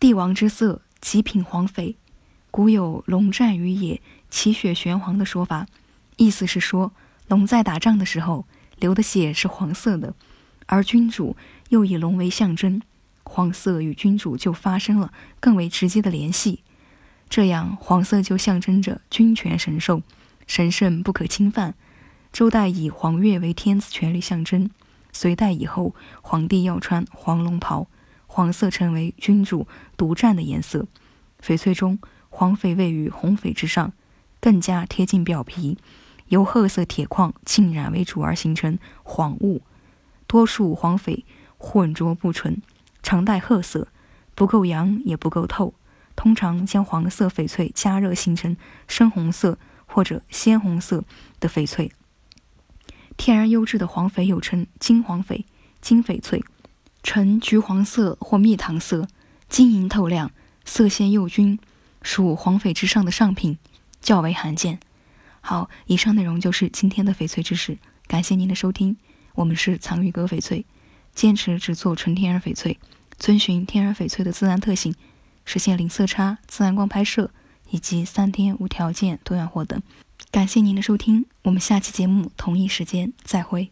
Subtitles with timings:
[0.00, 1.96] 帝王之色，极品黄翡。
[2.52, 5.66] 古有龙战于野，其血玄黄的说法，
[6.16, 6.92] 意思是说，
[7.26, 10.14] 龙在打仗的时候流的血是黄色的，
[10.66, 11.36] 而君主
[11.70, 12.80] 又以龙为象征，
[13.24, 16.62] 黄色与君主就发生了更为直接的联系。
[17.28, 20.02] 这样，黄色就象征着君权神授，
[20.46, 21.74] 神圣不可侵犯。
[22.32, 24.70] 周代以黄钺为天子权力象征，
[25.12, 27.88] 隋代以后，皇帝要穿黄龙袍，
[28.28, 29.66] 黄色成为君主
[29.96, 30.86] 独占的颜色。
[31.44, 31.98] 翡翠中，
[32.30, 33.92] 黄翡位于红翡之上，
[34.40, 35.76] 更加贴近表皮，
[36.28, 39.62] 由褐色铁矿浸染为主而形成黄雾。
[40.28, 41.24] 多数黄翡
[41.56, 42.62] 浑浊不纯，
[43.02, 43.88] 常带褐色，
[44.34, 45.74] 不够阳也不够透。
[46.14, 48.56] 通常将黄色翡翠加热形成
[48.86, 51.04] 深红色或者鲜红色
[51.40, 51.90] 的翡翠。
[53.16, 55.44] 天然优质的黄翡又称金黄翡、
[55.80, 56.44] 金翡翠，
[57.02, 59.08] 呈橘黄色或蜜糖色，
[59.48, 60.30] 晶莹透亮，
[60.64, 61.58] 色鲜又均，
[62.02, 63.58] 属黄翡之上的上品，
[64.00, 64.80] 较为罕见。
[65.40, 68.96] 好，以上内容就是今天的翡翠知识，感谢您的收听。
[69.34, 70.66] 我们是藏玉阁翡翠，
[71.14, 72.78] 坚持只做纯天然翡翠，
[73.18, 74.94] 遵循天然翡翠的自然特性。
[75.44, 77.30] 实现零色差、自然光拍摄
[77.70, 79.80] 以及三天无条件多样获等。
[80.30, 83.70] 感谢您的收听，我们下期节目同一时间再会。